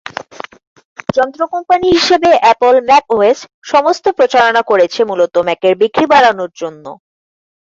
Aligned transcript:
যন্ত্র 1.09 1.41
কোম্পানি 1.53 1.85
হিশেবে 1.95 2.31
Apple 2.39 2.75
macOS 2.89 3.39
সমস্ত 3.71 4.05
প্রচারণা 4.17 4.61
করেছে 4.69 4.99
মূলত 5.09 5.35
ম্যাকের 5.47 5.73
বিক্রি 5.81 6.05
বাড়ানোর 6.11 6.51
জন্য। 6.61 6.85